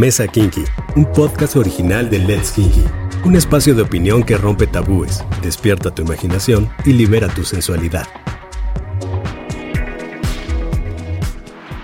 [0.00, 0.64] Mesa Kinky,
[0.96, 2.84] un podcast original de Let's Kinky,
[3.26, 8.06] un espacio de opinión que rompe tabúes, despierta tu imaginación y libera tu sensualidad.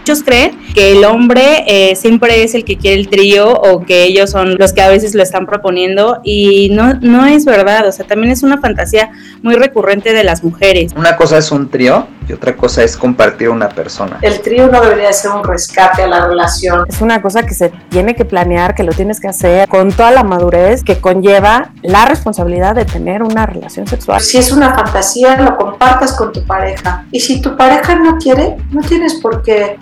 [0.07, 4.05] Muchos creen que el hombre eh, siempre es el que quiere el trío o que
[4.05, 7.91] ellos son los que a veces lo están proponiendo y no, no es verdad, o
[7.91, 9.11] sea, también es una fantasía
[9.43, 10.93] muy recurrente de las mujeres.
[10.97, 14.19] Una cosa es un trío y otra cosa es compartir una persona.
[14.23, 16.85] El trío no debería ser un rescate a la relación.
[16.89, 20.11] Es una cosa que se tiene que planear, que lo tienes que hacer con toda
[20.11, 24.21] la madurez que conlleva la responsabilidad de tener una relación sexual.
[24.21, 27.07] Si es una fantasía, lo compartas con tu pareja.
[27.11, 29.79] Y si tu pareja no quiere, no tienes por qué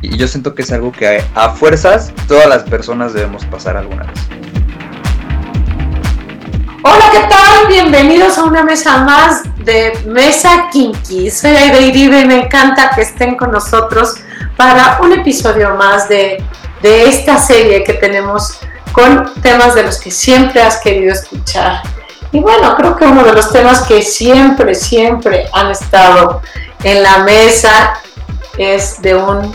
[0.00, 4.04] Y yo siento que es algo que a fuerzas todas las personas debemos pasar alguna
[4.04, 4.20] vez.
[6.84, 7.66] Hola, ¿qué tal?
[7.66, 11.30] Bienvenidos a una mesa más de Mesa Kinky.
[11.30, 14.16] Soy Aida Iribe y me encanta que estén con nosotros
[14.56, 16.40] para un episodio más de,
[16.82, 18.60] de esta serie que tenemos
[18.92, 21.82] con temas de los que siempre has querido escuchar.
[22.30, 26.40] Y bueno, creo que uno de los temas que siempre, siempre han estado
[26.84, 27.94] en la mesa
[28.58, 29.52] es de un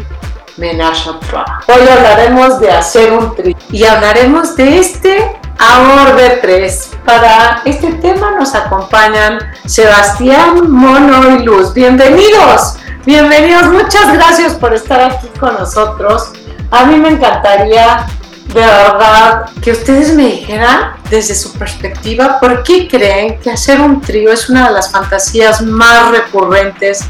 [0.57, 1.45] menage a trois.
[1.67, 6.91] Hoy hablaremos de hacer un tri y hablaremos de este amor de tres.
[7.05, 11.73] Para este tema nos acompañan Sebastián, Mono y Luz.
[11.73, 13.67] Bienvenidos, bienvenidos.
[13.67, 16.31] Muchas gracias por estar aquí con nosotros.
[16.71, 18.05] A mí me encantaría
[18.53, 24.01] de verdad que ustedes me dijeran desde su perspectiva por qué creen que hacer un
[24.01, 27.05] trío es una de las fantasías más recurrentes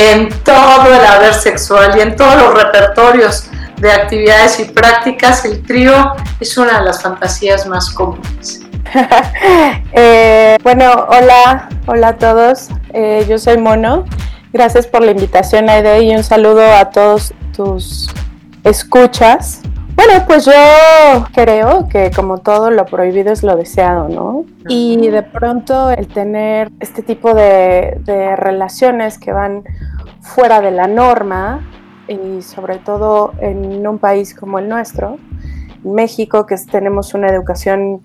[0.00, 5.62] en todo el haber sexual y en todos los repertorios de actividades y prácticas, el
[5.62, 8.62] trío es una de las fantasías más comunes.
[9.92, 12.68] eh, bueno, hola, hola a todos.
[12.94, 14.06] Eh, yo soy Mono.
[14.52, 18.08] Gracias por la invitación, Aide, y un saludo a todos tus
[18.64, 19.60] escuchas.
[20.02, 24.46] Bueno, pues yo creo que como todo lo prohibido es lo deseado, ¿no?
[24.66, 29.62] Y de pronto el tener este tipo de, de relaciones que van
[30.22, 31.68] fuera de la norma
[32.08, 35.18] y sobre todo en un país como el nuestro,
[35.84, 38.00] México, que tenemos una educación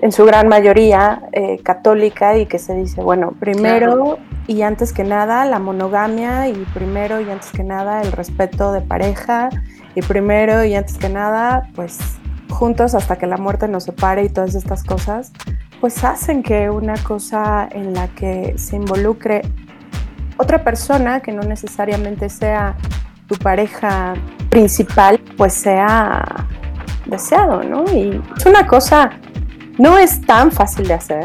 [0.00, 4.18] en su gran mayoría eh, católica y que se dice, bueno, primero claro.
[4.46, 8.80] y antes que nada la monogamia y primero y antes que nada el respeto de
[8.80, 9.50] pareja
[9.94, 11.98] y primero y antes que nada pues
[12.50, 15.32] juntos hasta que la muerte nos separe y todas estas cosas,
[15.80, 19.42] pues hacen que una cosa en la que se involucre
[20.36, 22.76] otra persona que no necesariamente sea
[23.28, 24.14] tu pareja
[24.50, 26.24] principal, pues sea
[27.06, 27.84] deseado, ¿no?
[27.92, 29.10] Y es una cosa,
[29.78, 31.24] no es tan fácil de hacer,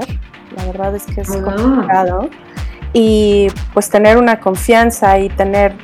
[0.55, 2.29] la verdad es que es complicado.
[2.91, 5.75] Y pues tener una confianza y tener,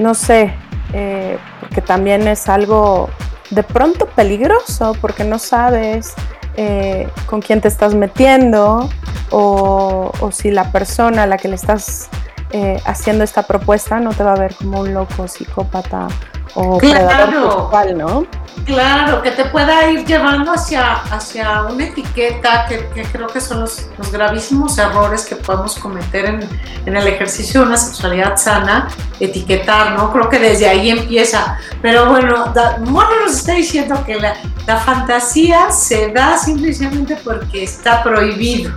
[0.00, 0.52] no sé,
[0.92, 3.10] eh, porque también es algo
[3.50, 6.14] de pronto peligroso, porque no sabes
[6.56, 8.88] eh, con quién te estás metiendo
[9.30, 12.08] o, o si la persona a la que le estás
[12.50, 16.08] eh, haciendo esta propuesta no te va a ver como un loco psicópata
[16.54, 18.26] o claro, sexual, ¿no?
[18.64, 23.88] Claro, que te pueda ir llevando hacia, hacia una etiqueta que, creo que son los,
[24.12, 26.48] gravísimos errores que podemos cometer en,
[26.84, 28.88] en, el ejercicio de una sexualidad sana,
[29.20, 30.12] etiquetar, ¿no?
[30.12, 31.58] Creo que desde ahí empieza.
[31.80, 34.34] Pero bueno, Mono nos está diciendo que la,
[34.66, 38.72] la fantasía se da simplemente porque está prohibido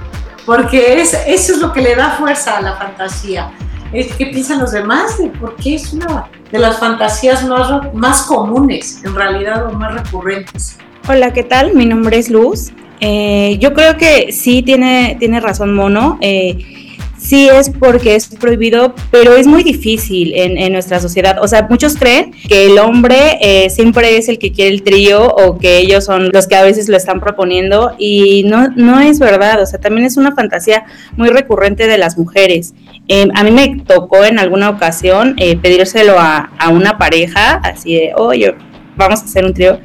[0.45, 3.51] porque es, eso es lo que le da fuerza a la fantasía.
[3.91, 5.17] ¿Qué piensan los demás?
[5.17, 9.93] De por qué es una de las fantasías más, más comunes, en realidad, o más
[9.93, 10.77] recurrentes.
[11.09, 11.73] Hola, ¿qué tal?
[11.73, 12.71] Mi nombre es Luz.
[13.01, 16.17] Eh, yo creo que sí tiene, tiene razón Mono.
[16.21, 16.90] Eh,
[17.21, 21.37] sí es porque es prohibido, pero es muy difícil en, nuestra sociedad.
[21.41, 25.27] O sea, muchos creen que el hombre eh, siempre es el que quiere el trío
[25.27, 29.19] o que ellos son los que a veces lo están proponiendo y no, no es
[29.19, 29.61] verdad.
[29.61, 32.73] O sea, también es una fantasía muy recurrente de las mujeres.
[33.07, 37.93] Eh, a mí me tocó en alguna ocasión eh, pedírselo a, a, una pareja, así
[37.95, 38.55] de, oye,
[38.95, 39.79] vamos a hacer un trío,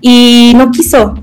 [0.00, 1.14] y no quiso.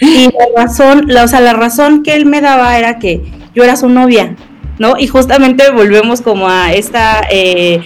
[0.00, 3.22] Y la razón, o sea, la razón que él me daba era que
[3.54, 4.36] yo era su novia
[4.78, 4.94] ¿no?
[4.98, 7.22] Y justamente volvemos como a esta...
[7.30, 7.80] Eh,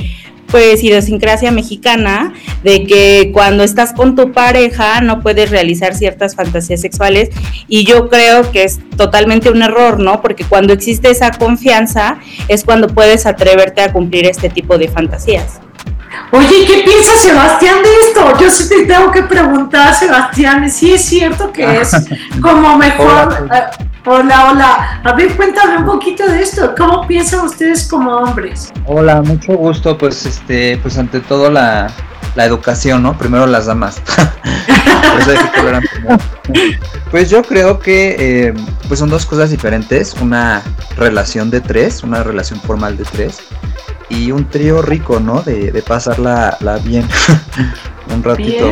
[0.50, 2.32] pues idiosincrasia mexicana
[2.62, 7.31] de que cuando estás con tu pareja no puedes realizar ciertas fantasías sexuales
[7.69, 10.20] y yo creo que es totalmente un error, ¿no?
[10.23, 12.19] Porque cuando existe esa confianza
[12.49, 15.61] es cuando puedes atreverte a cumplir este tipo de fantasías.
[16.31, 18.38] Oye, ¿qué piensa Sebastián de esto?
[18.38, 21.90] Yo sí te tengo que preguntar, Sebastián, si es cierto que es
[22.40, 23.49] como mejor...
[23.52, 25.00] Eh, hola, hola.
[25.05, 26.75] A ver, cuéntame un poquito de esto.
[26.76, 28.72] ¿Cómo piensan ustedes como hombres?
[28.87, 29.96] Hola, mucho gusto.
[29.96, 31.90] Pues, este, pues ante todo la,
[32.34, 33.16] la educación, ¿no?
[33.16, 34.02] Primero las damas.
[37.10, 38.55] pues yo creo que eh,
[38.87, 40.14] pues son dos cosas diferentes.
[40.20, 40.62] Una
[40.96, 43.40] relación de tres, una relación formal de tres.
[44.10, 45.43] Y un trío rico, ¿no?
[45.43, 47.06] De, de pasarla la bien
[48.14, 48.70] un ratito.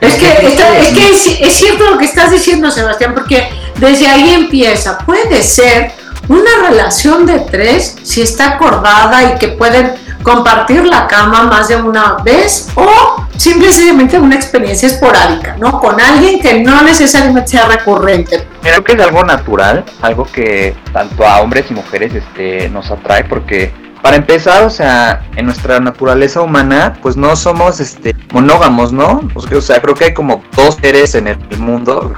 [0.00, 4.98] Es que, es, que es, cierto lo que estás diciendo, Sebastián, porque desde ahí empieza.
[4.98, 5.90] Puede ser
[6.28, 11.76] una relación de tres si está acordada y que pueden compartir la cama más de
[11.76, 15.80] una vez o simplemente una experiencia esporádica, ¿no?
[15.80, 18.46] Con alguien que no necesariamente sea recurrente.
[18.62, 23.24] Creo que es algo natural, algo que tanto a hombres y mujeres este, nos atrae
[23.24, 23.72] porque
[24.02, 29.28] para empezar, o sea, en nuestra naturaleza humana, pues no somos este monógamos, ¿no?
[29.34, 32.14] O sea, creo que hay como dos seres en el mundo,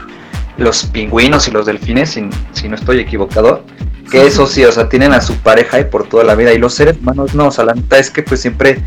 [0.57, 3.65] los pingüinos y los delfines, si, si no estoy equivocado,
[4.11, 6.53] que eso sí, o sea, tienen a su pareja y por toda la vida.
[6.53, 8.83] Y los seres humanos no, o sea, la neta es que pues siempre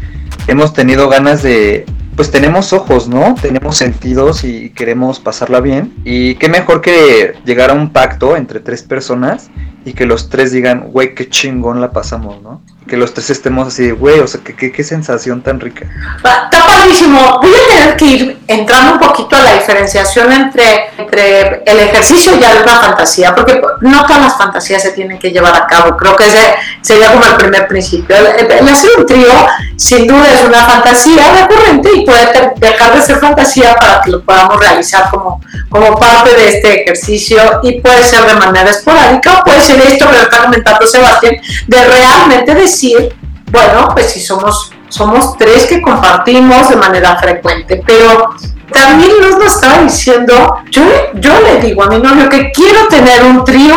[0.48, 1.86] hemos tenido ganas de,
[2.16, 3.36] pues tenemos ojos, ¿no?
[3.42, 5.94] Tenemos sentidos y queremos pasarla bien.
[6.04, 9.50] Y qué mejor que llegar a un pacto entre tres personas
[9.86, 12.62] y que los tres digan, güey, qué chingón la pasamos, ¿no?
[12.88, 15.86] Que los tres estemos así, güey, o sea, qué, sensación tan rica.
[16.18, 17.40] Está padrísimo.
[17.42, 22.34] Voy a tener que ir entrando un poquito a la diferenciación entre, entre el ejercicio
[22.40, 25.96] y alguna fantasía, porque no todas las fantasías se tienen que llevar a cabo.
[25.96, 28.16] Creo que ese sería como el primer principio.
[28.16, 29.32] El, hacer un trío,
[29.78, 34.22] sin duda, es una fantasía recurrente y puede dejar de ser fantasía para que lo
[34.24, 35.40] podamos realizar como,
[35.70, 40.10] como parte de este ejercicio y puede ser de manera esporádica o puede ser esto
[40.10, 41.38] que está comentando Sebastián,
[41.68, 43.16] de realmente decir decir,
[43.52, 48.34] bueno, pues si somos, somos tres que compartimos de manera frecuente, pero
[48.72, 50.82] también nos estaba diciendo, yo,
[51.16, 53.76] yo le digo a mi novio que quiero tener un trío,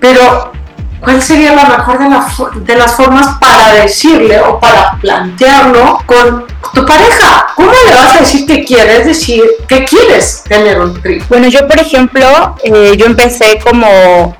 [0.00, 0.52] pero
[1.00, 6.86] ¿cuál sería la mejor de, de las formas para decirle o para plantearlo con tu
[6.86, 7.48] pareja?
[7.56, 11.24] ¿Cómo le vas a decir que quieres decir que quieres tener un trío?
[11.28, 14.36] Bueno, yo por ejemplo, eh, yo empecé como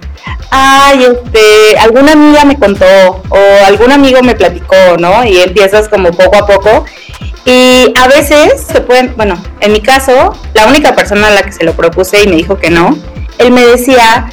[0.50, 2.86] ay, este, alguna amiga me contó
[3.28, 5.24] o algún amigo me platicó, ¿no?
[5.24, 6.84] Y empiezas como poco a poco.
[7.44, 11.52] Y a veces se pueden, bueno, en mi caso, la única persona a la que
[11.52, 12.96] se lo propuse y me dijo que no,
[13.38, 14.28] él me decía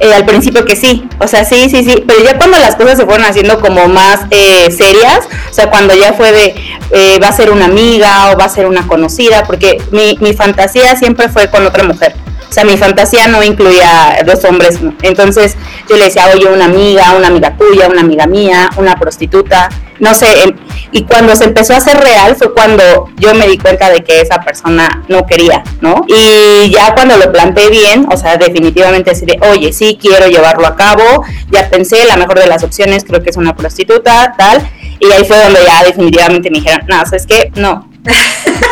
[0.00, 2.98] eh, al principio que sí, o sea, sí, sí, sí, pero ya cuando las cosas
[2.98, 5.20] se fueron haciendo como más eh, serias,
[5.50, 6.54] o sea, cuando ya fue de
[6.90, 10.34] eh, va a ser una amiga o va a ser una conocida, porque mi, mi
[10.34, 12.14] fantasía siempre fue con otra mujer.
[12.48, 14.78] O sea, mi fantasía no incluía dos hombres.
[15.02, 15.56] Entonces
[15.88, 20.14] yo le decía, oye, una amiga, una amiga tuya, una amiga mía, una prostituta, no
[20.14, 20.26] sé.
[20.44, 20.56] Em,
[20.92, 24.20] y cuando se empezó a hacer real fue cuando yo me di cuenta de que
[24.20, 26.04] esa persona no quería, ¿no?
[26.08, 30.66] Y ya cuando lo planteé bien, o sea, definitivamente así de, oye, sí quiero llevarlo
[30.66, 34.66] a cabo, ya pensé, la mejor de las opciones creo que es una prostituta, tal.
[34.98, 37.50] Y ahí fue donde ya definitivamente me dijeron, no, ¿sabes qué?
[37.54, 37.90] No.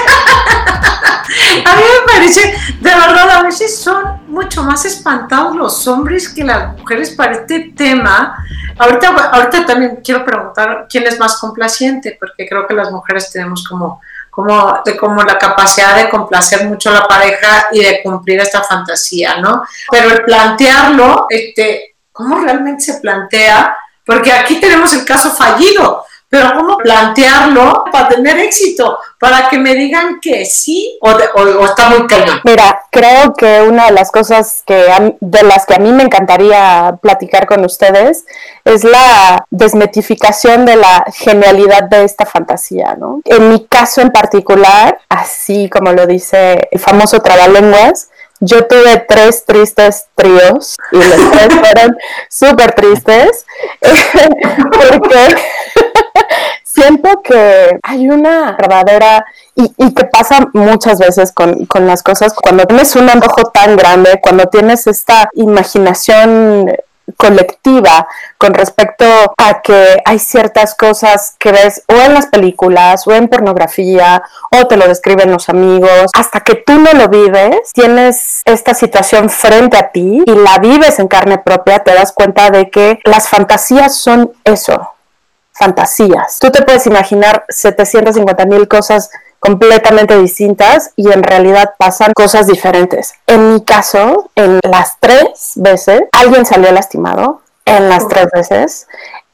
[2.06, 7.32] Parece, de verdad, a veces son mucho más espantados los hombres que las mujeres para
[7.32, 8.36] este tema.
[8.78, 13.66] Ahorita, ahorita también quiero preguntar quién es más complaciente, porque creo que las mujeres tenemos
[13.68, 18.40] como, como, de, como la capacidad de complacer mucho a la pareja y de cumplir
[18.40, 19.64] esta fantasía, ¿no?
[19.90, 23.76] Pero el plantearlo, este, ¿cómo realmente se plantea?
[24.04, 26.04] Porque aquí tenemos el caso fallido
[26.34, 28.98] pero ¿cómo plantearlo para tener éxito?
[29.20, 31.10] Para que me digan que sí o,
[31.64, 32.40] está muy cañón.
[32.42, 36.98] Mira, creo que una de las cosas que de las que a mí me encantaría
[37.00, 38.24] platicar con ustedes
[38.64, 43.20] es la desmetificación de la genialidad de esta fantasía, ¿no?
[43.26, 48.08] En mi caso en particular, así como lo dice el famoso Trabalenguas,
[48.40, 51.96] yo tuve tres tristes tríos y los tres fueron
[52.28, 53.46] súper tristes
[54.72, 55.36] porque
[56.62, 62.34] siento que hay una verdadera y, que pasa muchas veces con, con, las cosas.
[62.34, 66.74] Cuando tienes un antojo tan grande, cuando tienes esta imaginación
[67.16, 69.04] colectiva con respecto
[69.36, 74.66] a que hay ciertas cosas que ves o en las películas o en pornografía o
[74.66, 79.76] te lo describen los amigos, hasta que tú no lo vives, tienes esta situación frente
[79.76, 83.96] a ti y la vives en carne propia, te das cuenta de que las fantasías
[83.96, 84.93] son eso,
[85.54, 86.38] fantasías.
[86.40, 93.14] Tú te puedes imaginar 750 mil cosas completamente distintas y en realidad pasan cosas diferentes.
[93.26, 98.86] En mi caso, en las tres veces, alguien salió lastimado, en las tres veces.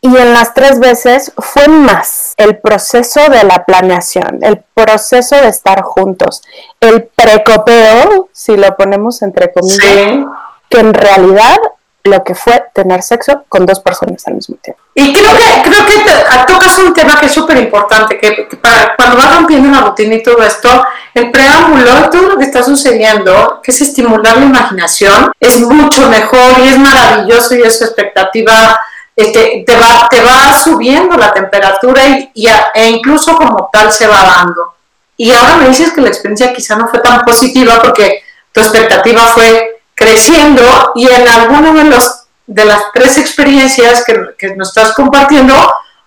[0.03, 5.49] y en las tres veces fue más el proceso de la planeación, el proceso de
[5.49, 6.43] estar juntos,
[6.81, 10.27] el precopeo, si lo ponemos entre comillas,
[10.71, 11.59] que en realidad
[12.05, 14.81] lo que fue tener sexo con dos personas al mismo tiempo.
[14.95, 19.17] Y creo que, creo que tocas un tema que es súper importante, que, para, cuando
[19.17, 23.71] vas rompiendo la rutina y todo esto, el preámbulo, todo lo que está sucediendo, que
[23.71, 28.81] es estimular la imaginación, es mucho mejor y es maravilloso y es expectativa
[29.17, 34.23] este, te, va, te va subiendo la temperatura y, e incluso como tal se va
[34.23, 34.75] dando.
[35.17, 39.27] Y ahora me dices que la experiencia quizá no fue tan positiva porque tu expectativa
[39.27, 40.63] fue creciendo
[40.95, 45.55] y en alguno de, los, de las tres experiencias que, que nos estás compartiendo,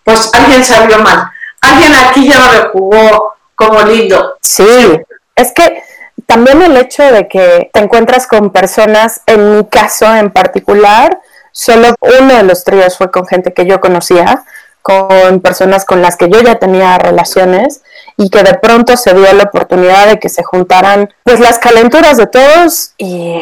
[0.03, 1.29] pues alguien salió mal.
[1.62, 4.38] Alguien aquí ya lo jugó como lindo.
[4.41, 5.00] Sí,
[5.35, 5.83] es que
[6.25, 11.19] también el hecho de que te encuentras con personas, en mi caso en particular,
[11.55, 14.43] Solo uno de los tríos fue con gente que yo conocía,
[14.83, 17.81] con personas con las que yo ya tenía relaciones
[18.17, 22.17] y que de pronto se dio la oportunidad de que se juntaran pues las calenturas
[22.17, 23.41] de todos y,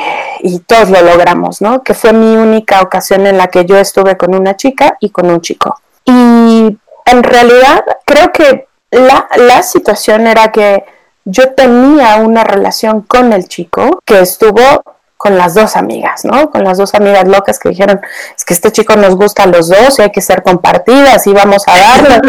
[0.68, 1.82] todos lo logramos, ¿no?
[1.82, 5.32] Que fue mi única ocasión en la que yo estuve con una chica y con
[5.32, 5.76] un chico.
[6.06, 10.86] Y en realidad creo que la, la situación era que
[11.26, 14.84] yo tenía una relación con el chico que estuvo
[15.22, 16.50] con las dos amigas, ¿no?
[16.50, 18.02] Con las dos amigas locas que dijeron,
[18.36, 21.32] es que este chico nos gusta a los dos y hay que ser compartidas y
[21.32, 22.22] vamos a darle,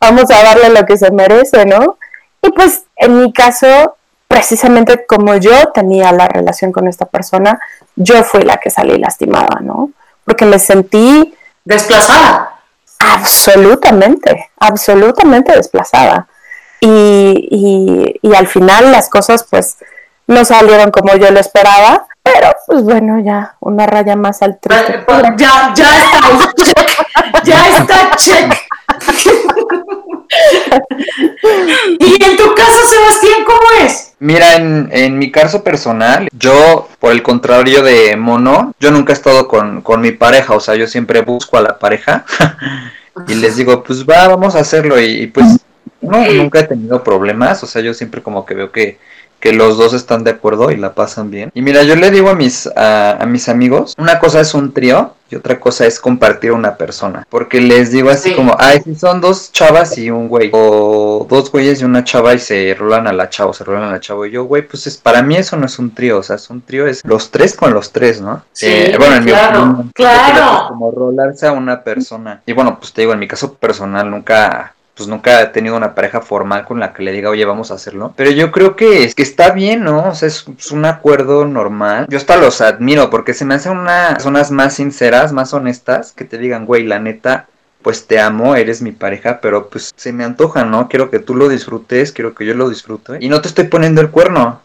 [0.00, 1.96] vamos a darle lo que se merece, ¿no?
[2.42, 3.94] Y pues en mi caso,
[4.26, 7.60] precisamente como yo tenía la relación con esta persona,
[7.94, 9.92] yo fui la que salí lastimada, ¿no?
[10.24, 11.36] Porque me sentí...
[11.64, 12.56] Desplazada.
[12.98, 16.26] Absolutamente, absolutamente desplazada.
[16.80, 19.76] Y, y, y al final las cosas pues
[20.26, 25.00] no salieron como yo lo esperaba, pero pues bueno, ya una raya más al triste.
[25.06, 28.52] Pues, ya, ya está, check, ya está, check.
[31.98, 34.14] y en tu caso, Sebastián, ¿cómo es?
[34.18, 39.16] Mira, en, en, mi caso personal, yo, por el contrario de Mono, yo nunca he
[39.16, 42.24] estado con, con mi pareja, o sea, yo siempre busco a la pareja
[43.26, 45.58] y les digo, pues va, vamos a hacerlo y, y pues
[46.00, 48.98] no, nunca he tenido problemas, o sea, yo siempre como que veo que
[49.42, 51.50] que los dos están de acuerdo y la pasan bien.
[51.52, 55.14] Y mira, yo le digo a mis, a, mis amigos, una cosa es un trío
[55.28, 57.26] y otra cosa es compartir una persona.
[57.28, 61.50] Porque les digo así como, ay, si son dos chavas y un güey, o dos
[61.50, 64.28] güeyes y una chava y se rolan a la chava, se rolan a la chava.
[64.28, 66.48] Y yo, güey, pues es, para mí eso no es un trío, o sea, es
[66.48, 68.44] un trío, es los tres con los tres, ¿no?
[68.52, 70.68] Sí, eh, bueno, en claro, mi opinión, claro.
[70.68, 72.42] Como rolarse a una persona.
[72.46, 75.94] Y bueno, pues te digo, en mi caso personal nunca pues nunca he tenido una
[75.94, 78.12] pareja formal con la que le diga, oye, vamos a hacerlo.
[78.16, 80.10] Pero yo creo que, es que está bien, ¿no?
[80.10, 82.06] O sea, es, un acuerdo normal.
[82.08, 86.24] Yo hasta los admiro porque se me hacen unas personas más sinceras, más honestas, que
[86.24, 87.48] te digan, güey, la neta,
[87.80, 90.88] pues te amo, eres mi pareja, pero pues se me antoja, ¿no?
[90.88, 93.16] Quiero que tú lo disfrutes, quiero que yo lo disfrute.
[93.20, 94.60] Y no te estoy poniendo el cuerno.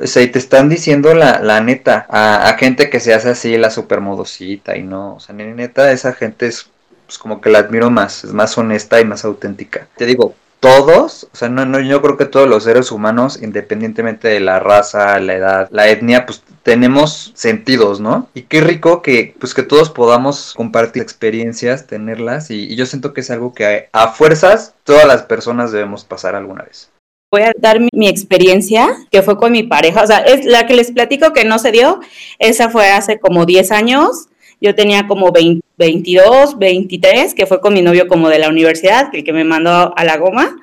[0.00, 3.30] O sea, y te están diciendo la, la neta a, a gente que se hace
[3.30, 5.16] así la supermodosita y no.
[5.16, 6.70] O sea, neta, esa gente es
[7.08, 9.88] pues como que la admiro más, es más honesta y más auténtica.
[9.96, 14.28] Te digo, todos, o sea, no, no, yo creo que todos los seres humanos, independientemente
[14.28, 18.28] de la raza, la edad, la etnia, pues tenemos sentidos, ¿no?
[18.34, 23.22] Y qué rico que, pues que todos podamos compartir experiencias, tenerlas, y, yo siento que
[23.22, 26.90] es algo que a, fuerzas todas las personas debemos pasar alguna vez.
[27.32, 30.66] Voy a dar mi, mi, experiencia, que fue con mi pareja, o sea, es la
[30.66, 32.00] que les platico que no se dio,
[32.38, 34.28] esa fue hace como 10 años,
[34.60, 39.24] yo tenía como 22, 23, que fue con mi novio como de la universidad, el
[39.24, 40.56] que me mandó a la goma.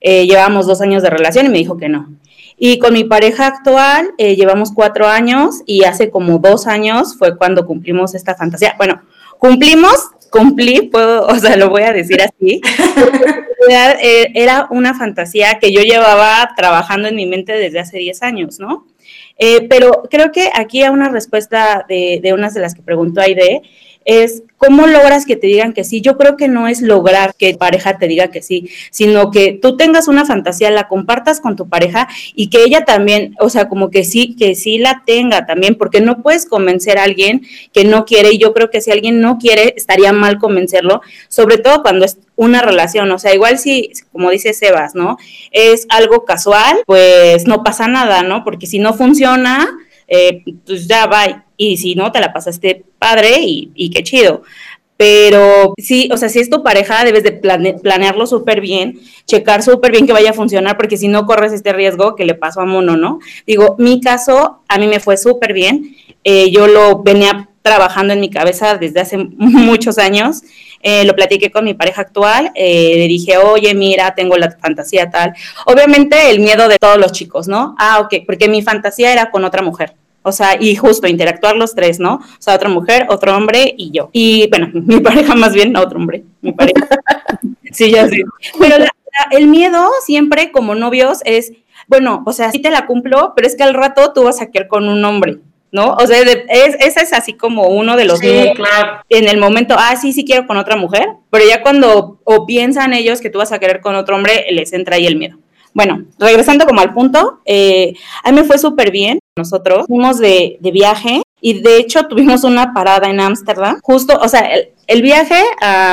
[0.00, 2.08] Eh, llevamos dos años de relación y me dijo que no.
[2.58, 7.36] Y con mi pareja actual eh, llevamos cuatro años y hace como dos años fue
[7.36, 8.74] cuando cumplimos esta fantasía.
[8.78, 9.02] Bueno,
[9.38, 12.60] cumplimos, cumplí, puedo, o sea, lo voy a decir así.
[13.68, 18.60] Eh, era una fantasía que yo llevaba trabajando en mi mente desde hace 10 años,
[18.60, 18.86] ¿no?
[19.38, 23.20] Eh, pero creo que aquí hay una respuesta de, de unas de las que preguntó
[23.20, 23.62] Aide,
[24.06, 26.00] es cómo logras que te digan que sí.
[26.00, 29.76] Yo creo que no es lograr que pareja te diga que sí, sino que tú
[29.76, 33.90] tengas una fantasía, la compartas con tu pareja y que ella también, o sea, como
[33.90, 38.04] que sí, que sí la tenga también, porque no puedes convencer a alguien que no
[38.04, 42.04] quiere y yo creo que si alguien no quiere, estaría mal convencerlo, sobre todo cuando
[42.04, 45.18] es una relación, o sea, igual si, como dice Sebas, ¿no?
[45.50, 48.44] Es algo casual, pues no pasa nada, ¿no?
[48.44, 49.68] Porque si no funciona,
[50.06, 51.44] eh, pues ya va.
[51.56, 54.42] Y si no, te la pasaste padre y, qué chido.
[54.96, 59.92] Pero sí, o sea, si es tu pareja, debes de planearlo súper bien, checar súper
[59.92, 62.64] bien que vaya a funcionar, porque si no corres este riesgo que le pasó a
[62.64, 63.20] Mono, ¿no?
[63.46, 65.94] Digo, mi caso, a mí me fue súper bien.
[66.24, 70.42] Eh, yo lo venía trabajando en mi cabeza desde hace muchos años.
[70.82, 75.10] Eh, lo platiqué con mi pareja actual, eh, le dije, oye, mira, tengo la fantasía
[75.10, 75.34] tal.
[75.66, 77.74] Obviamente el miedo de todos los chicos, ¿no?
[77.78, 79.94] Ah, ok, porque mi fantasía era con otra mujer.
[80.26, 82.14] O sea, y justo interactuar los tres, ¿no?
[82.14, 84.10] O sea, otra mujer, otro hombre y yo.
[84.12, 86.84] Y bueno, mi pareja más bien, otro hombre, mi pareja.
[87.70, 88.24] sí, ya sé.
[88.58, 88.84] Pero
[89.30, 91.52] el miedo siempre como novios es,
[91.86, 94.50] bueno, o sea, sí te la cumplo, pero es que al rato tú vas a
[94.50, 95.38] quedar con un hombre.
[95.70, 95.94] ¿no?
[95.94, 99.02] O sea, es, ese es así como uno de los sí, claro.
[99.08, 102.94] en el momento, ah, sí, sí quiero con otra mujer, pero ya cuando o piensan
[102.94, 105.38] ellos que tú vas a querer con otro hombre, les entra ahí el miedo.
[105.74, 107.92] Bueno, regresando como al punto, eh,
[108.24, 109.18] a mí me fue súper bien.
[109.36, 113.78] Nosotros fuimos de, de, viaje y de hecho tuvimos una parada en Ámsterdam.
[113.82, 115.42] Justo, o sea, el, el viaje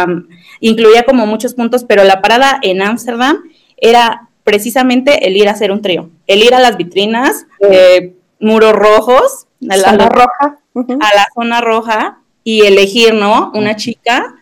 [0.07, 0.27] um,
[0.61, 3.43] incluía como muchos puntos, pero la parada en Ámsterdam
[3.75, 8.73] era precisamente el ir a hacer un trío, el ir a las vitrinas, eh, muros
[8.73, 10.59] rojos, a la zona roja.
[10.73, 10.97] Uh -huh.
[11.01, 13.51] A la zona roja y elegir, ¿no?
[13.53, 14.35] Una chica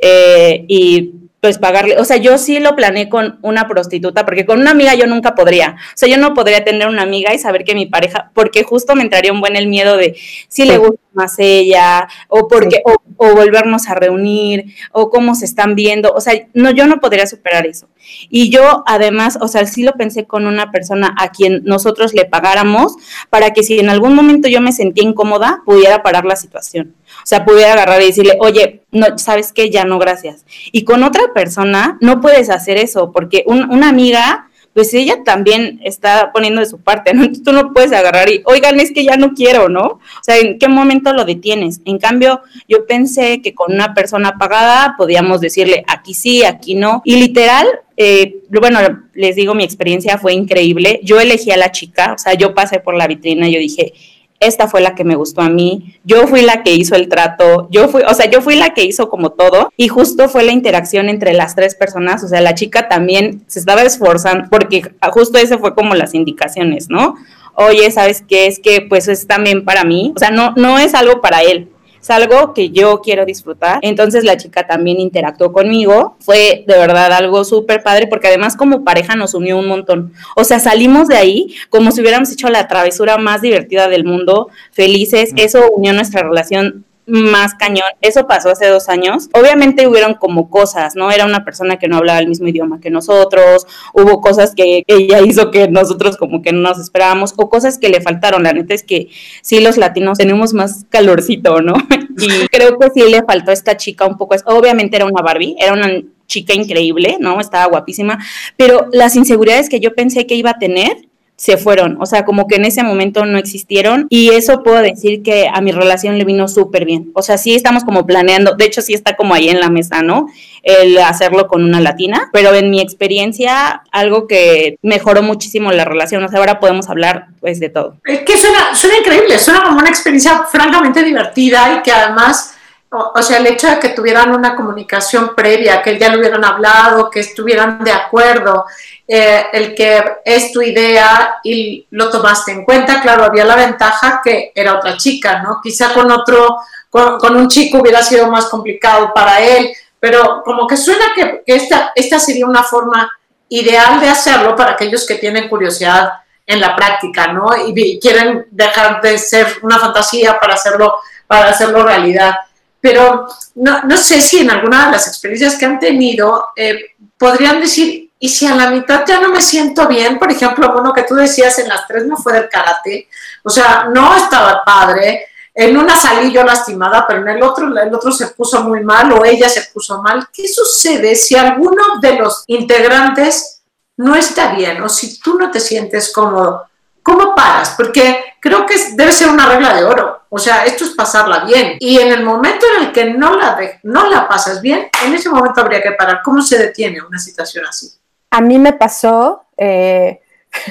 [0.00, 1.12] eh, y
[1.44, 4.94] pues pagarle, o sea, yo sí lo planeé con una prostituta, porque con una amiga
[4.94, 7.84] yo nunca podría, o sea, yo no podría tener una amiga y saber que mi
[7.84, 10.16] pareja, porque justo me entraría un buen el miedo de
[10.48, 12.82] si le gusta más ella, o porque, sí.
[12.86, 16.98] o, o, volvernos a reunir, o cómo se están viendo, o sea, no, yo no
[16.98, 17.88] podría superar eso.
[18.30, 22.24] Y yo además, o sea, sí lo pensé con una persona a quien nosotros le
[22.24, 22.94] pagáramos,
[23.28, 26.94] para que si en algún momento yo me sentía incómoda, pudiera parar la situación.
[27.24, 29.70] O sea, pudiera agarrar y decirle, oye, no, ¿sabes qué?
[29.70, 30.44] Ya no, gracias.
[30.72, 35.80] Y con otra persona no puedes hacer eso, porque un, una amiga, pues ella también
[35.84, 37.22] está poniendo de su parte, ¿no?
[37.22, 39.84] Entonces tú no puedes agarrar y, oigan, es que ya no quiero, ¿no?
[39.84, 41.80] O sea, ¿en qué momento lo detienes?
[41.86, 47.00] En cambio, yo pensé que con una persona pagada podíamos decirle, aquí sí, aquí no.
[47.06, 47.66] Y literal,
[47.96, 48.80] eh, bueno,
[49.14, 51.00] les digo, mi experiencia fue increíble.
[51.02, 53.94] Yo elegí a la chica, o sea, yo pasé por la vitrina y yo dije,
[54.40, 57.68] esta fue la que me gustó a mí, yo fui la que hizo el trato,
[57.70, 60.52] yo fui, o sea, yo fui la que hizo como todo y justo fue la
[60.52, 65.38] interacción entre las tres personas, o sea, la chica también se estaba esforzando porque justo
[65.38, 67.14] ese fue como las indicaciones, ¿no?
[67.54, 68.46] Oye, ¿sabes qué?
[68.46, 71.70] Es que pues es también para mí, o sea, no, no es algo para él,
[72.04, 73.78] es algo que yo quiero disfrutar.
[73.80, 76.16] Entonces la chica también interactuó conmigo.
[76.20, 80.12] Fue de verdad algo súper padre porque además como pareja nos unió un montón.
[80.36, 84.50] O sea, salimos de ahí como si hubiéramos hecho la travesura más divertida del mundo,
[84.70, 85.32] felices.
[85.36, 87.86] Eso unió nuestra relación más cañón.
[88.00, 89.28] Eso pasó hace dos años.
[89.32, 91.10] Obviamente hubieron como cosas, ¿no?
[91.10, 95.20] Era una persona que no hablaba el mismo idioma que nosotros, hubo cosas que ella
[95.20, 98.42] hizo que nosotros como que no nos esperábamos, o cosas que le faltaron.
[98.42, 99.08] La neta es que
[99.42, 101.74] sí, los latinos tenemos más calorcito, ¿no?
[102.16, 104.36] Y creo que sí le faltó a esta chica un poco.
[104.46, 107.40] Obviamente era una Barbie, era una chica increíble, ¿no?
[107.40, 108.18] Estaba guapísima,
[108.56, 112.46] pero las inseguridades que yo pensé que iba a tener, se fueron, o sea, como
[112.46, 116.24] que en ese momento no existieron y eso puedo decir que a mi relación le
[116.24, 119.48] vino súper bien, o sea, sí estamos como planeando, de hecho sí está como ahí
[119.48, 120.28] en la mesa, ¿no?
[120.62, 126.22] El hacerlo con una latina, pero en mi experiencia algo que mejoró muchísimo la relación,
[126.22, 127.96] o sea, ahora podemos hablar pues de todo.
[128.04, 132.53] Es que suena, suena increíble, suena como una experiencia francamente divertida y que además...
[132.96, 137.10] O, sea, el hecho de que tuvieran una comunicación previa, que ya lo hubieran hablado,
[137.10, 138.66] que estuvieran de acuerdo,
[139.08, 144.20] eh, el que es tu idea y lo tomaste en cuenta, claro, había la ventaja
[144.22, 145.58] que era otra chica, ¿no?
[145.60, 150.76] Quizá con otro, con, un chico hubiera sido más complicado para él, pero como que
[150.76, 153.10] suena que, que esta, esta sería una forma
[153.48, 156.12] ideal de hacerlo para aquellos que tienen curiosidad
[156.46, 157.48] en la práctica, ¿no?
[157.56, 160.94] Y, y quieren dejar de ser una fantasía para hacerlo,
[161.26, 162.36] para hacerlo realidad
[162.84, 166.78] pero no, no, sé si en alguna de las experiencias que han tenido eh,
[167.16, 170.92] podrían decir, y si a la mitad ya no me siento bien, por ejemplo, uno
[170.92, 173.08] que tú decías, en las tres me fue del karate,
[173.42, 177.94] o sea, no estaba padre, en una salí yo lastimada, pero en el otro, el
[177.94, 180.28] otro se puso muy mal o ella se puso mal.
[180.30, 183.62] ¿Qué sucede si alguno de los integrantes
[183.96, 186.66] no está bien o si tú no te sientes cómodo?
[187.04, 187.74] ¿Cómo paras?
[187.76, 190.22] Porque creo que debe ser una regla de oro.
[190.30, 191.76] O sea, esto es pasarla bien.
[191.78, 195.14] Y en el momento en el que no la, de, no la pasas bien, en
[195.14, 196.22] ese momento habría que parar.
[196.24, 197.90] ¿Cómo se detiene una situación así?
[198.30, 200.22] A mí me pasó eh,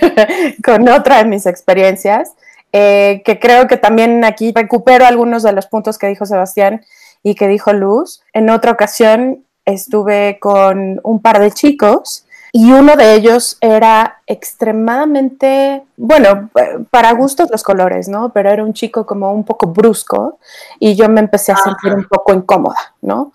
[0.65, 2.31] con otra de mis experiencias,
[2.71, 6.83] eh, que creo que también aquí recupero algunos de los puntos que dijo Sebastián
[7.21, 8.23] y que dijo Luz.
[8.33, 15.81] En otra ocasión estuve con un par de chicos y uno de ellos era extremadamente,
[15.97, 16.51] bueno,
[16.91, 18.31] para gustos los colores, ¿no?
[18.31, 20.37] Pero era un chico como un poco brusco
[20.79, 23.33] y yo me empecé a sentir un poco incómoda, ¿no?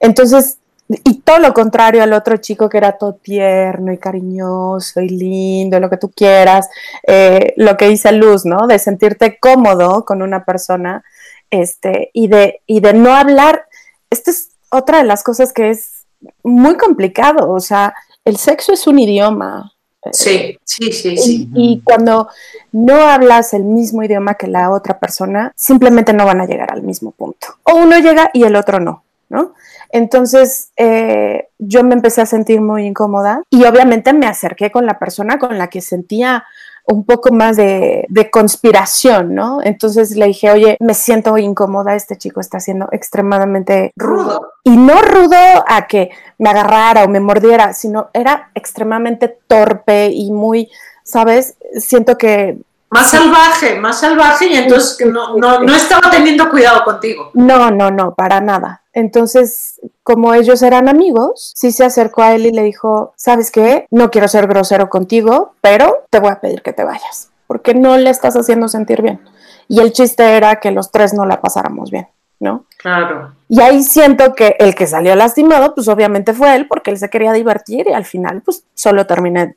[0.00, 5.08] Entonces, y todo lo contrario al otro chico que era todo tierno y cariñoso y
[5.08, 6.68] lindo, lo que tú quieras,
[7.06, 8.66] eh, lo que dice Luz, ¿no?
[8.66, 11.02] De sentirte cómodo con una persona
[11.48, 13.64] este, y de, y de no hablar.
[14.10, 16.04] Esta es otra de las cosas que es
[16.42, 17.94] muy complicado, o sea,
[18.28, 19.72] el sexo es un idioma.
[20.12, 21.48] Sí, sí, sí, sí.
[21.54, 22.28] Y, cuando
[22.72, 26.82] no hablas el mismo idioma que la otra persona, simplemente no van a llegar al
[26.82, 27.48] mismo punto.
[27.64, 29.54] O uno llega y el otro no, ¿no?
[29.90, 34.98] Entonces eh, yo me empecé a sentir muy incómoda y obviamente me acerqué con la
[34.98, 36.44] persona con la que sentía
[36.88, 39.60] un poco más de, conspiración, ¿no?
[39.62, 44.54] Entonces le dije, oye, me siento incómoda, este chico está siendo extremadamente rudo.
[44.64, 50.30] Y no rudo a que me agarrara o me mordiera, sino era extremadamente torpe y
[50.30, 50.70] muy,
[51.04, 51.56] ¿sabes?
[51.78, 52.58] Siento que
[52.90, 57.30] más salvaje, más salvaje y entonces no, no estaba teniendo cuidado contigo.
[57.34, 58.82] No, no, no, para nada.
[58.98, 63.86] Entonces, como ellos eran amigos, sí se acercó a él y le dijo, ¿sabes qué?
[63.92, 67.96] No quiero ser grosero contigo, pero te voy a pedir que te vayas, porque no
[67.96, 69.20] le estás haciendo sentir bien.
[69.68, 72.08] Y el chiste era que los tres no la pasáramos bien.
[72.40, 72.66] ¿no?
[72.76, 73.34] Claro.
[73.48, 77.10] Y ahí siento que el que salió lastimado, pues obviamente fue él, porque él se
[77.10, 79.56] quería divertir y al final, pues solo terminé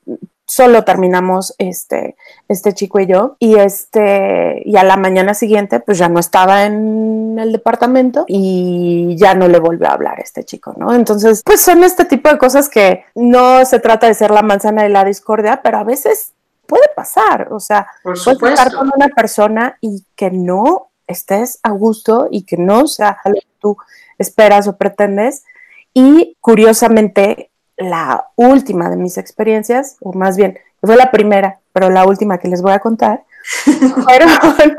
[0.52, 2.18] solo terminamos este,
[2.50, 6.66] este chico y yo y este y a la mañana siguiente pues ya no estaba
[6.66, 10.94] en el departamento y ya no le volvió a hablar a este chico, ¿no?
[10.94, 14.84] Entonces pues son este tipo de cosas que no se trata de ser la manzana
[14.84, 16.34] de la discordia, pero a veces
[16.66, 22.28] puede pasar, o sea, puedes estar con una persona y que no estés a gusto
[22.30, 23.78] y que no sea lo que tú
[24.18, 25.46] esperas o pretendes
[25.94, 27.51] y curiosamente
[27.82, 32.48] la última de mis experiencias, o más bien, fue la primera, pero la última que
[32.48, 33.24] les voy a contar,
[34.04, 34.30] fueron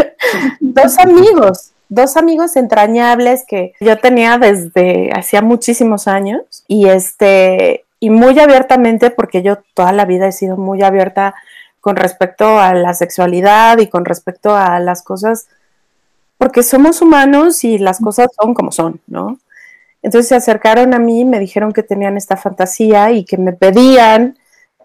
[0.61, 8.11] dos amigos, dos amigos entrañables que yo tenía desde hacía muchísimos años y este y
[8.11, 11.35] muy abiertamente porque yo toda la vida he sido muy abierta
[11.81, 15.47] con respecto a la sexualidad y con respecto a las cosas
[16.39, 19.39] porque somos humanos y las cosas son como son, ¿no?
[20.03, 24.37] Entonces se acercaron a mí, me dijeron que tenían esta fantasía y que me pedían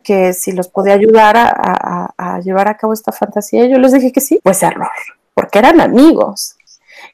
[0.03, 3.65] que si los podía ayudar a, llevar a cabo esta fantasía.
[3.65, 4.89] Yo les dije que sí, pues error,
[5.34, 6.56] porque eran amigos.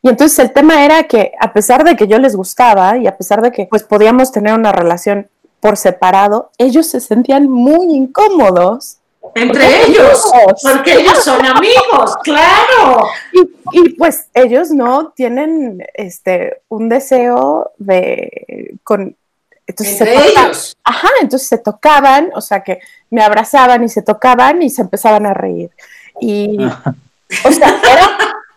[0.02, 3.18] Y entonces el tema era que a pesar de que yo les gustaba y a
[3.18, 8.98] pesar de que pues podíamos tener una relación por separado, ellos se sentían muy incómodos
[9.36, 10.32] entre ellos,
[10.62, 13.08] porque ellos son amigos, claro.
[13.72, 19.16] Y, pues ellos no tienen este un deseo de con
[19.66, 20.78] entonces Entre ellos.
[20.84, 25.26] Ajá, entonces se tocaban, o sea que me abrazaban y se tocaban y se empezaban
[25.26, 25.72] a reír.
[26.20, 26.58] Y
[27.46, 28.10] o sea, era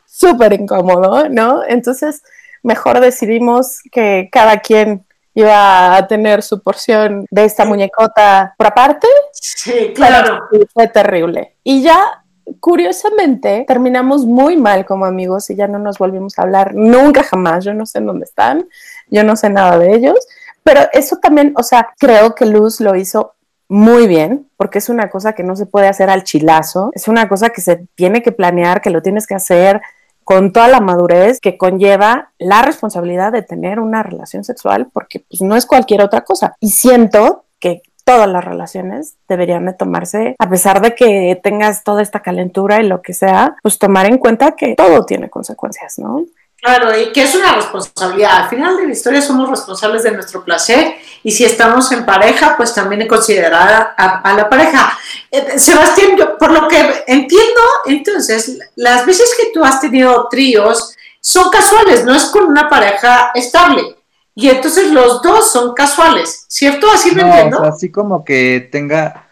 [0.04, 1.62] súper incómodo, ¿no?
[1.64, 2.22] Entonces,
[2.62, 5.05] mejor decidimos que cada quien
[5.36, 9.06] iba a tener su porción de esta muñecota por aparte.
[9.32, 10.48] Sí, claro.
[10.72, 11.56] fue terrible.
[11.62, 12.24] Y ya,
[12.58, 17.66] curiosamente, terminamos muy mal como amigos y ya no nos volvimos a hablar nunca jamás.
[17.66, 18.66] Yo no sé en dónde están,
[19.08, 20.18] yo no sé nada de ellos.
[20.62, 23.34] Pero eso también, o sea, creo que Luz lo hizo
[23.68, 27.28] muy bien, porque es una cosa que no se puede hacer al chilazo, es una
[27.28, 29.82] cosa que se tiene que planear, que lo tienes que hacer
[30.26, 35.40] con toda la madurez que conlleva la responsabilidad de tener una relación sexual, porque pues
[35.40, 36.56] no es cualquier otra cosa.
[36.58, 42.02] Y siento que todas las relaciones deberían de tomarse, a pesar de que tengas toda
[42.02, 46.24] esta calentura y lo que sea, pues tomar en cuenta que todo tiene consecuencias, ¿no?
[46.66, 48.42] Claro, y que es una responsabilidad.
[48.42, 52.56] Al final de la historia somos responsables de nuestro placer y si estamos en pareja,
[52.56, 54.98] pues también de considerar a, la pareja.
[55.30, 60.96] Eh, Sebastián, yo, por lo que entiendo, entonces, las veces que tú has tenido tríos
[61.20, 63.94] son casuales, no es con una pareja estable.
[64.34, 66.90] Y entonces los dos son casuales, ¿cierto?
[66.90, 67.62] Así me entiendo.
[67.62, 69.25] así como que tenga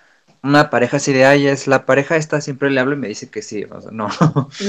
[0.45, 3.31] una pareja así de, ay, es la pareja esta, siempre le hablo y me dice
[3.31, 4.09] que sí, o sea, no.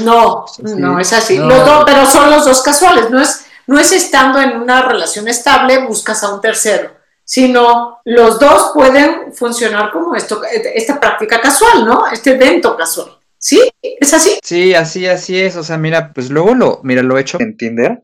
[0.03, 0.45] No,
[0.77, 1.37] no, es así.
[1.37, 5.27] Los dos, pero son los dos casuales, no es, no es estando en una relación
[5.27, 6.91] estable, buscas a un tercero,
[7.23, 12.07] sino los dos pueden funcionar como esto, esta práctica casual, ¿no?
[12.07, 13.17] Este evento casual.
[13.37, 13.61] ¿Sí?
[13.81, 14.39] ¿Es así?
[14.41, 15.55] Sí, así, así es.
[15.55, 18.01] O sea, mira, pues luego lo, mira, lo he hecho entender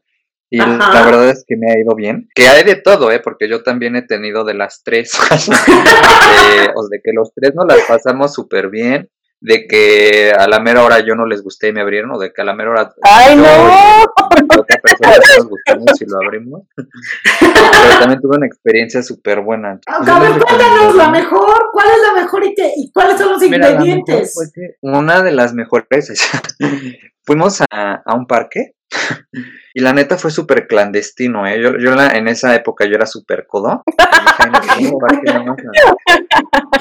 [0.53, 2.27] y la verdad es que me ha ido bien.
[2.35, 3.21] Que hay de todo, ¿eh?
[3.23, 5.17] Porque yo también he tenido de las tres.
[6.75, 9.09] o de que los tres nos las pasamos súper bien.
[9.41, 12.11] De que a la mera hora yo no les gusté y me abrieron.
[12.11, 12.93] O de que a la mera hora.
[13.01, 13.43] ¡Ay, no!
[14.59, 16.61] otra persona nos gustamos y lo abrimos.
[16.75, 19.79] Pero también tuve una experiencia súper buena.
[19.87, 21.69] A ver, cuéntanos la mejor.
[21.73, 24.35] ¿Cuál es la mejor y, y cuáles son los ingredientes?
[24.81, 25.81] una de las mejores.
[27.23, 28.75] Fuimos a, a un parque
[29.73, 31.61] y la neta fue súper clandestino, ¿eh?
[31.61, 33.83] Yo, yo en esa época yo era súper codo.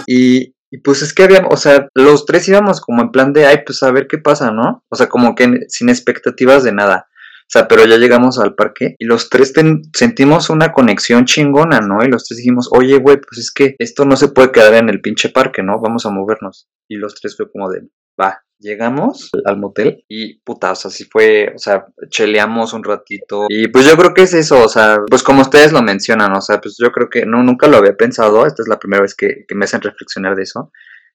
[0.07, 3.47] Y, y, pues es que habíamos, o sea, los tres íbamos como en plan de,
[3.47, 4.85] ay, pues a ver qué pasa, ¿no?
[4.89, 7.09] O sea, como que sin expectativas de nada.
[7.47, 9.53] sea, pero ya llegamos al parque y los tres
[9.93, 12.05] sentimos una conexión chingona, ¿no?
[12.05, 14.89] Y los tres dijimos, oye, güey, pues es que esto no se puede quedar en
[14.89, 15.81] el pinche parque, ¿no?
[15.81, 16.69] Vamos a movernos.
[16.89, 17.89] Y los tres fue como de,
[18.21, 23.47] va, llegamos al motel y puta, o sea, sí fue, o sea, cheleamos un ratito
[23.49, 26.41] y pues yo creo que es eso, o sea, pues como ustedes lo mencionan, o
[26.41, 29.15] sea, pues yo creo que no, nunca lo había pensado, esta es la primera vez
[29.15, 30.71] que, que me hacen reflexionar de eso,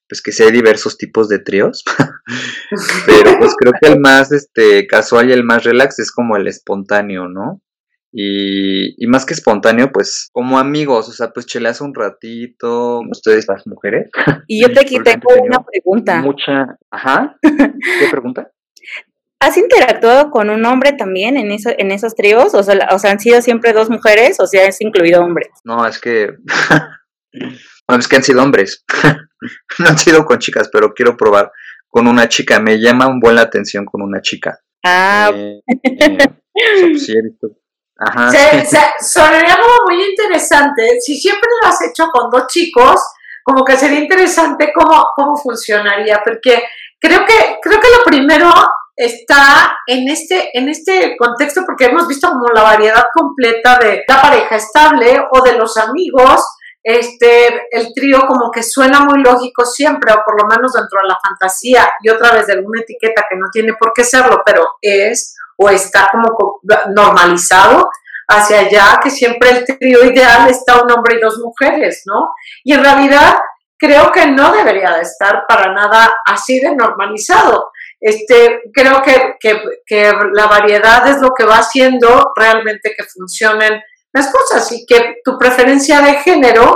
[0.08, 1.84] pues que sí hay diversos tipos de tríos,
[3.05, 6.47] pero pues creo que el más este casual y el más relax es como el
[6.47, 7.62] espontáneo, ¿no?
[8.17, 13.45] Y, y más que espontáneo, pues como amigos, o sea, pues cheleas un ratito, ustedes
[13.49, 14.10] las mujeres.
[14.47, 16.21] Y yo te tengo una pregunta.
[16.21, 17.36] Mucha, ajá.
[17.41, 18.49] ¿Qué pregunta?
[19.41, 22.54] ¿Has interactuado con un hombre también en, eso, en esos tríos?
[22.54, 25.49] O sea, o sea, ¿han sido siempre dos mujeres o sea, has incluido hombres?
[25.65, 26.36] No, es que...
[27.34, 28.86] bueno, es que han sido hombres.
[29.80, 31.51] no han sido con chicas, pero quiero probar
[31.89, 32.62] con una chica.
[32.62, 34.58] Me llama un buen la atención con una chica.
[34.86, 36.17] Ah, eh, eh,
[36.54, 37.49] pues sí, he visto
[37.97, 38.29] Ajá.
[39.55, 40.99] como muy interesante.
[40.99, 43.01] Si siempre lo has hecho con dos chicos,
[43.43, 46.63] como que sería interesante cómo, cómo funcionaría, porque
[46.99, 48.51] creo que, creo que lo primero
[48.95, 54.21] está en este, en este contexto, porque hemos visto como la variedad completa de la
[54.21, 56.43] pareja estable o de los amigos,
[56.81, 61.08] este, el trío como que suena muy lógico siempre, o por lo menos dentro de
[61.08, 64.67] la fantasía, y otra vez de alguna etiqueta que no tiene por qué serlo, pero
[64.81, 66.59] es o está como
[66.93, 67.87] normalizado
[68.27, 72.33] hacia allá, que siempre el trío ideal está un hombre y dos mujeres, ¿no?
[72.63, 73.35] Y en realidad
[73.77, 77.71] creo que no debería de estar para nada así de normalizado.
[77.99, 83.81] Este, creo que, que, la variedad es lo que va haciendo realmente que funcionen
[84.13, 86.71] las cosas y que tu preferencia de género,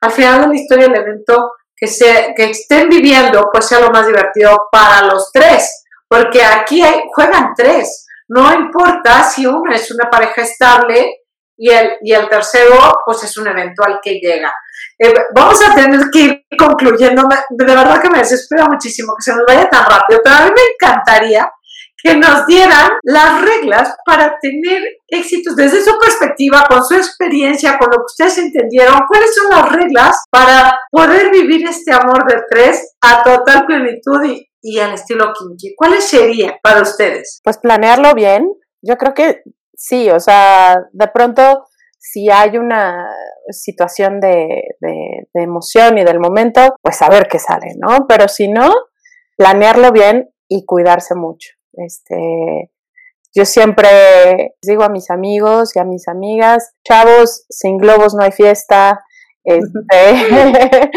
[0.00, 3.90] al final de la historia del evento, que, se, que estén viviendo, pues sea lo
[3.90, 8.03] más divertido para los tres, porque aquí hay, juegan tres,
[8.34, 11.20] no importa si uno es una pareja estable
[11.56, 12.74] y el, y el tercero
[13.06, 14.52] pues es un eventual que llega.
[14.98, 19.36] Eh, vamos a tener que ir concluyendo, de verdad que me desespera muchísimo que se
[19.36, 21.48] nos vaya tan rápido, pero a mí me encantaría
[21.96, 27.88] que nos dieran las reglas para tener éxitos desde su perspectiva, con su experiencia, con
[27.88, 32.96] lo que ustedes entendieron, cuáles son las reglas para poder vivir este amor de tres
[33.00, 35.74] a total plenitud y, y al estilo kinky.
[35.76, 37.40] ¿Cuáles serían para ustedes?
[37.44, 38.48] Pues planearlo bien.
[38.80, 39.42] Yo creo que
[39.74, 41.66] sí, o sea, de pronto
[41.98, 43.08] si hay una
[43.50, 48.06] situación de, de, emoción y del momento, pues a ver qué sale, ¿no?
[48.06, 48.72] Pero si no,
[49.36, 51.50] planearlo bien y cuidarse mucho.
[51.72, 52.70] Este,
[53.34, 58.32] yo siempre digo a mis amigos y a mis amigas, chavos, sin globos no hay
[58.32, 59.02] fiesta,
[59.44, 59.80] este,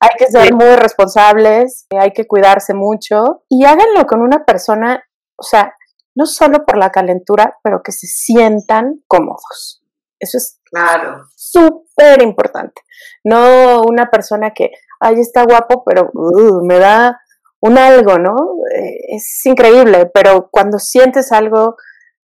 [0.00, 5.02] hay que ser muy responsables, hay que cuidarse mucho y háganlo con una persona,
[5.36, 5.74] o sea,
[6.14, 9.82] no solo por la calentura, pero que se sientan cómodos.
[10.18, 11.26] Eso es claro.
[11.36, 12.82] súper importante.
[13.22, 17.20] No una persona que, ay, está guapo, pero uh, me da
[17.60, 18.34] un algo, ¿no?
[18.74, 21.76] Eh, es increíble, pero cuando sientes algo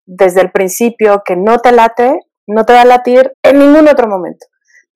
[0.05, 4.07] desde el principio que no te late, no te va a latir en ningún otro
[4.07, 4.45] momento.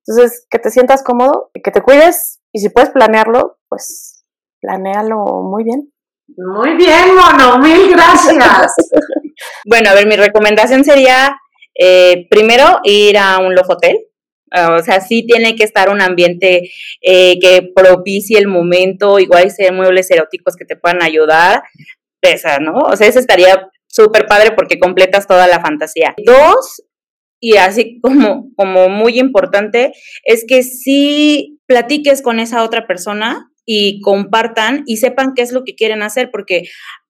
[0.06, 4.24] Entonces, que te sientas cómodo, que te cuides y si puedes planearlo, pues
[4.60, 5.92] planéalo muy bien.
[6.36, 8.74] Muy bien, Mono, mil gracias.
[9.68, 11.36] bueno, a ver, mi recomendación sería
[11.78, 13.98] eh, primero ir a un love hotel.
[14.52, 16.70] o sea, sí tiene que estar un ambiente
[17.02, 21.62] eh, que propicie el momento, igual hay ser muebles eróticos que te puedan ayudar,
[22.20, 22.78] pesa, ¿no?
[22.78, 26.14] O sea, eso estaría súper padre porque completas toda la fantasía.
[26.24, 26.82] Dos,
[27.40, 29.92] y así como, como muy importante,
[30.24, 35.64] es que sí platiques con esa otra persona y compartan y sepan qué es lo
[35.64, 36.68] que quieren hacer, porque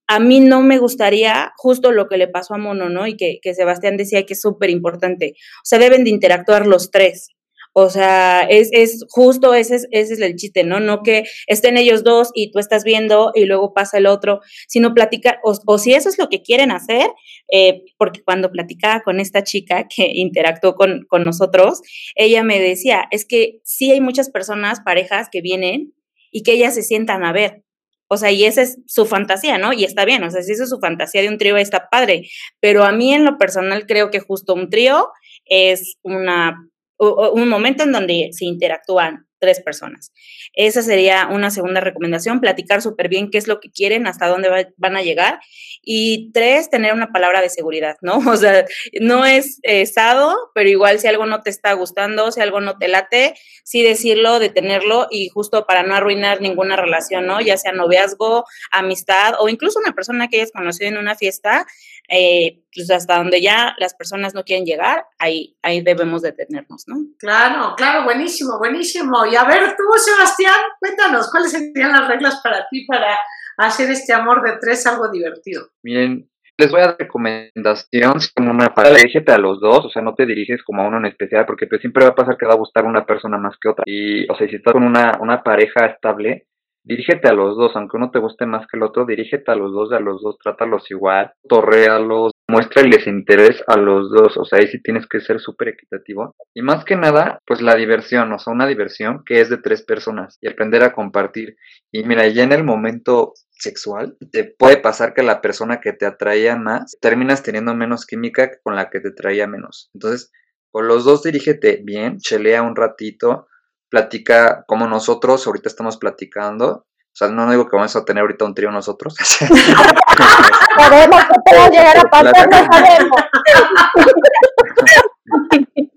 [0.09, 3.07] a mí no me gustaría justo lo que le pasó a Mono, ¿no?
[3.07, 5.33] Y que, que Sebastián decía que es súper importante.
[5.35, 7.36] O sea, deben de interactuar los tres.
[7.79, 10.81] O sea, es, es justo ese es, ese es el chiste, ¿no?
[10.81, 14.95] No que estén ellos dos y tú estás viendo y luego pasa el otro, sino
[14.95, 17.11] platicar, o, si eso es lo que quieren hacer,
[17.53, 21.83] eh, porque cuando platicaba con esta chica que interactuó con, con nosotros,
[22.15, 25.93] ella me decía, es que sí hay muchas personas, parejas que vienen
[26.31, 27.63] y que ellas se sientan a ver.
[28.09, 29.75] O sea, y esa es su fantasía, ¿no?
[29.75, 32.23] Y está bien, o sea, si esa es su fantasía de un trío, está padre.
[32.59, 35.11] Pero a mí en lo personal creo que justo un trío
[35.45, 40.13] es una un momento en donde se interactúan tres personas.
[40.55, 44.75] Esa sería una segunda recomendación, platicar súper bien qué es lo que quieren, hasta dónde
[44.77, 45.39] van a llegar.
[45.83, 48.19] Y tres, tener una palabra de seguridad, ¿no?
[48.37, 48.67] O sea,
[49.01, 52.89] no es estado, pero igual si algo no te está gustando, si algo no te
[52.89, 57.41] late, sí decirlo, detenerlo y justo para no arruinar ninguna relación, ¿no?
[57.41, 61.67] Ya sea noviazgo, amistad o incluso una persona que hayas conocido en una fiesta,
[62.09, 66.97] eh, pues hasta donde ya las personas no quieren llegar, ahí, ahí debemos detenernos, ¿no?
[67.19, 69.25] Claro, claro, buenísimo, buenísimo.
[69.27, 73.17] Y a ver, tú, Sebastián, cuéntanos, ¿cuáles serían las reglas para ti para
[73.59, 75.69] hacer este amor de tres algo divertido?
[75.83, 80.03] Bien, les voy a dar recomendación, como una pareja, dirígete a los dos, o sea,
[80.03, 82.47] no te diriges como a uno en especial, porque pues siempre va a pasar que
[82.47, 83.85] va a gustar una persona más que otra.
[83.87, 86.47] Y, o sea, si estás con una, una pareja estable,
[86.83, 89.73] dirígete a los dos, aunque uno te guste más que el otro, dirígete a los
[89.73, 94.69] dos, a los dos, trátalos igual, torréalos, muéstrales interés a los dos, o sea, ahí
[94.69, 96.37] sí tienes que ser súper equitativo.
[96.55, 99.83] Y más que nada, pues la diversión, o sea, una diversión que es de tres
[99.83, 101.57] personas y aprender a compartir.
[101.91, 106.07] Y mira, ya en el momento sexual, te puede pasar que la persona que te
[106.07, 109.91] atraía más terminas teniendo menos química con la que te traía menos.
[109.95, 110.31] Entonces,
[110.71, 113.47] con los dos dirígete bien, chelea un ratito,
[113.89, 116.87] platica como nosotros ahorita estamos platicando.
[117.17, 119.17] O sea, no digo que vamos a tener ahorita un trío nosotros.
[120.79, 123.21] sabemos que llegar a pasar, no sabemos.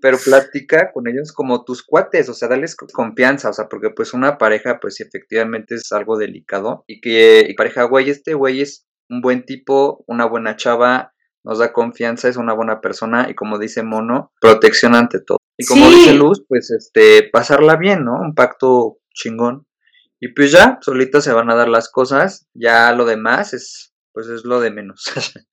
[0.00, 4.14] Pero platica con ellos como tus cuates, o sea, dales confianza, o sea, porque pues
[4.14, 6.84] una pareja, pues efectivamente es algo delicado.
[6.86, 11.12] Y que y pareja, güey, este güey es un buen tipo, una buena chava,
[11.44, 15.36] nos da confianza, es una buena persona y como dice Mono, protección ante todo.
[15.58, 18.14] Y como dice Luz, pues este, pasarla bien, ¿no?
[18.14, 19.66] Un pacto chingón.
[20.20, 24.28] Y pues ya, solitas se van a dar las cosas, ya lo demás es, pues
[24.28, 25.04] es lo de menos.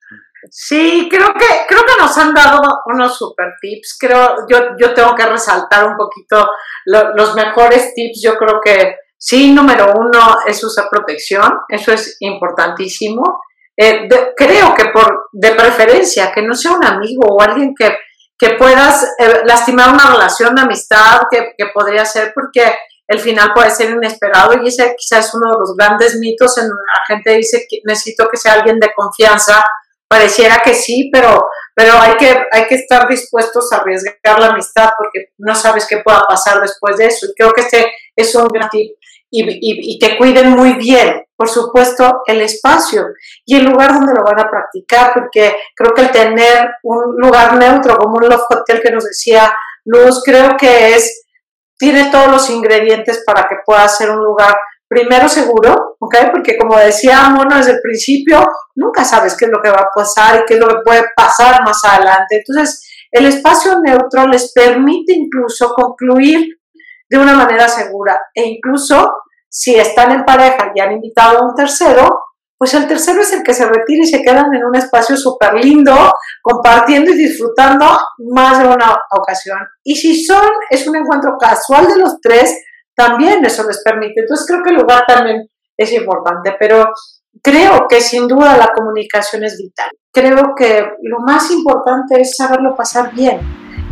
[0.51, 3.97] Sí, creo que, creo que nos han dado unos super tips.
[3.99, 6.47] Creo, yo, yo tengo que resaltar un poquito
[6.85, 8.21] los mejores tips.
[8.23, 13.41] Yo creo que sí, número uno es usar protección, eso es importantísimo.
[13.75, 17.95] Eh, creo que por de preferencia, que no sea un amigo o alguien que,
[18.37, 22.75] que puedas eh, lastimar una relación de amistad que, podría ser porque
[23.07, 26.67] el final puede ser inesperado y ese quizás es uno de los grandes mitos en
[26.67, 29.63] la gente dice que necesito que sea alguien de confianza.
[30.09, 34.91] Pareciera que sí, pero, pero hay, que, hay que estar dispuestos a arriesgar la amistad
[34.97, 37.25] porque no sabes qué pueda pasar después de eso.
[37.25, 38.91] Y creo que este es un gran tip
[39.29, 43.07] y, y, que cuiden muy bien, por supuesto, el espacio
[43.45, 47.57] y el lugar donde lo van a practicar, porque creo que el tener un lugar
[47.57, 51.25] neutro como un Love Hotel que nos decía Luz, creo que es,
[51.77, 54.55] tiene todos los ingredientes para que pueda ser un lugar
[54.87, 56.15] primero seguro, ¿ok?
[56.31, 59.89] Porque como decía Mono desde el principio, nunca sabes qué es lo que va a
[59.93, 62.37] pasar y qué es lo que puede pasar más adelante.
[62.37, 66.57] Entonces, el espacio neutro les permite incluso concluir
[67.09, 68.19] de una manera segura.
[68.33, 69.13] E incluso
[69.49, 72.07] si están en pareja y han invitado a un tercero,
[72.57, 75.53] pues el tercero es el que se retira y se quedan en un espacio súper
[75.55, 77.85] lindo, compartiendo y disfrutando
[78.33, 79.59] más de una ocasión.
[79.83, 82.57] Y si son, es un encuentro casual de los tres,
[82.95, 84.21] también eso les permite.
[84.21, 86.87] Entonces creo que el lugar también es importante, pero
[87.43, 89.91] creo que sin duda la comunicación es vital.
[90.11, 93.39] Creo que lo más importante es saberlo pasar bien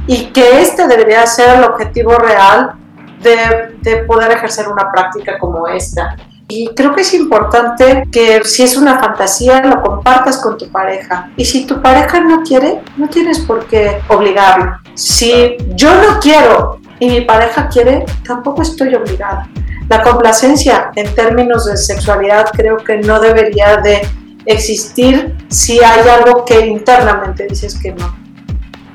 [0.07, 2.73] y que este debería ser el objetivo real
[3.21, 6.15] de, poder ejercer una práctica como esta.
[6.47, 11.31] Y creo que es importante que si es una fantasía lo compartas con tu pareja.
[11.35, 14.77] Y si tu pareja no quiere, no tienes por qué obligarlo.
[14.93, 19.49] Si yo no quiero y mi pareja quiere, tampoco estoy obligada.
[19.89, 24.07] La complacencia en términos de sexualidad creo que no debería de
[24.45, 28.15] existir si hay algo que internamente dices que no.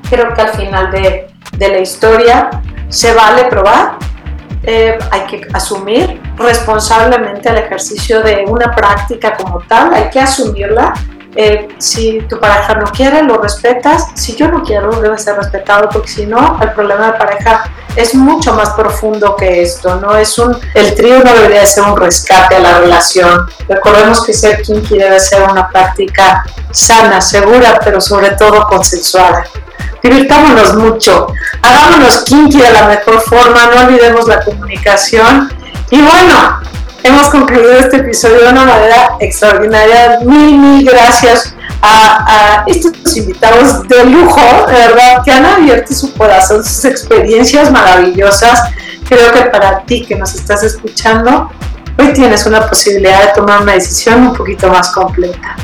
[0.09, 2.49] Creo que al final de, de la historia
[2.87, 3.97] se vale probar
[4.63, 10.93] eh, hay que asumir responsablemente el ejercicio de una práctica como tal, hay que asumirla.
[11.33, 14.09] Eh, si tu pareja no quiere, lo respetas.
[14.15, 18.13] Si yo no quiero, debe ser respetado, porque si no, el problema de pareja es
[18.13, 19.95] mucho más profundo que esto.
[19.95, 23.45] No es un, el trío no debería ser un rescate a la relación.
[23.69, 29.45] Recordemos que ser kinky debe ser una práctica sana, segura, pero sobre todo consensuada
[30.01, 31.27] divirtámonos mucho,
[31.61, 35.51] hagámonos kinky de la mejor forma, no olvidemos la comunicación.
[35.89, 36.59] Y bueno,
[37.03, 40.19] hemos concluido este episodio de una manera extraordinaria.
[40.23, 46.63] Mil, mil gracias a, estos invitados de lujo, de verdad, que han abierto su corazón,
[46.63, 48.61] sus experiencias maravillosas.
[49.07, 51.51] Creo que para ti que nos estás escuchando,
[51.97, 55.55] hoy tienes una posibilidad de tomar una decisión un poquito más completa.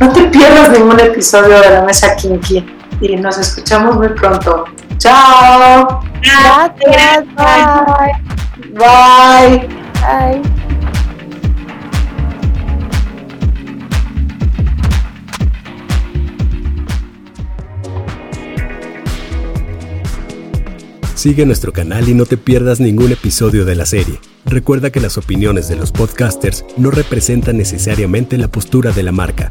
[0.00, 2.64] No te pierdas ningún episodio de la Mesa Kinky
[3.00, 4.64] y nos escuchamos muy pronto.
[4.98, 6.02] Chao.
[6.22, 7.24] Gracias.
[7.36, 8.28] Bye.
[8.74, 9.68] Bye.
[9.94, 10.42] Bye.
[21.14, 24.20] Sigue nuestro canal y no te pierdas ningún episodio de la serie.
[24.44, 29.50] Recuerda que las opiniones de los podcasters no representan necesariamente la postura de la marca.